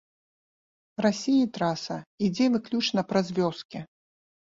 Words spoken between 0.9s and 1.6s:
Расіі